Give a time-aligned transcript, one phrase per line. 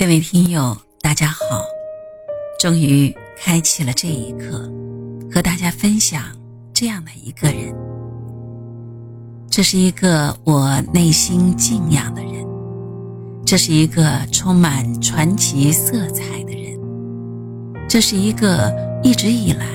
[0.00, 1.62] 各位听友，大家好！
[2.58, 4.66] 终于开启了这一刻，
[5.30, 6.22] 和大家分享
[6.72, 7.70] 这样的一个人。
[9.50, 12.32] 这是一个我内心敬仰的人，
[13.44, 16.80] 这是一个充满传奇色彩的人，
[17.86, 19.66] 这是一个一直以来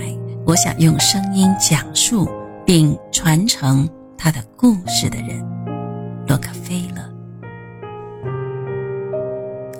[0.48, 2.27] 我想用声音讲述
[2.65, 3.87] 并传承
[4.17, 5.39] 他的故事的人——
[6.27, 6.95] 洛克菲勒。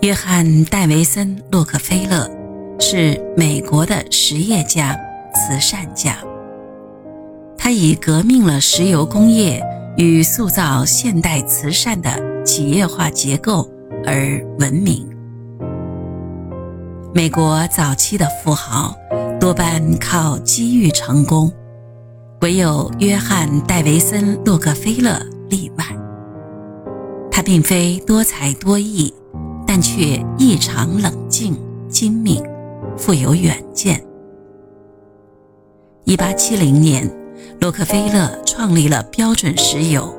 [0.05, 2.30] 约翰·戴维森·洛克菲勒
[2.80, 4.96] 是美国的实业家、
[5.34, 6.20] 慈善家。
[7.58, 9.60] 他以革命了石油工业
[9.98, 13.68] 与塑造现代慈善的企业化结构
[14.05, 15.10] 而闻名。
[17.12, 18.94] 美国早期的富豪
[19.40, 21.51] 多半靠机遇成功，
[22.41, 25.85] 唯有约翰·戴维森·洛克菲勒例外。
[27.32, 29.12] 他并非多才多艺。
[29.77, 31.54] 但却异常冷静、
[31.90, 32.41] 精明，
[32.98, 34.01] 富有远见。
[36.05, 37.13] 一八七零年，
[37.59, 40.17] 洛克菲勒创立了标准石油，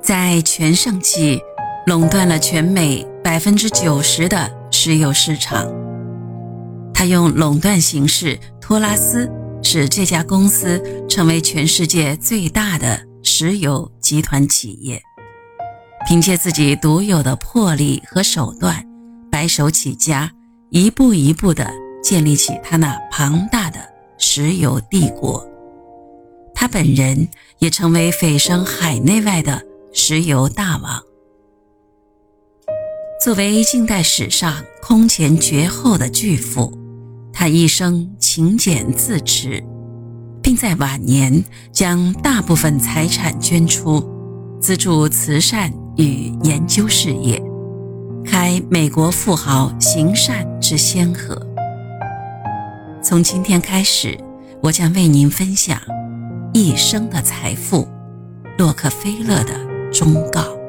[0.00, 1.38] 在全盛期
[1.86, 5.70] 垄断了全美百分之九十的石油市场。
[6.94, 9.30] 他用垄断形式托拉斯，
[9.62, 15.02] 使这家公司成为全世界最大的石油集团企业。
[16.12, 18.86] 凭借自己独有的魄力和手段，
[19.30, 20.30] 白手起家，
[20.68, 21.66] 一步一步地
[22.04, 23.80] 建立起他那庞大的
[24.18, 25.42] 石油帝国。
[26.54, 27.26] 他本人
[27.60, 29.62] 也成为蜚声海内外的
[29.94, 31.02] 石油大王。
[33.24, 36.70] 作为近代史上空前绝后的巨富，
[37.32, 39.64] 他一生勤俭自持，
[40.42, 41.42] 并在晚年
[41.72, 44.06] 将大部分财产捐出，
[44.60, 45.72] 资助慈善。
[45.96, 47.42] 与研究事业，
[48.24, 51.40] 开美国富豪行善之先河。
[53.02, 54.18] 从今天开始，
[54.62, 55.78] 我将为您分享
[56.54, 57.86] 一生的财富——
[58.56, 59.52] 洛克菲勒的
[59.92, 60.61] 忠告。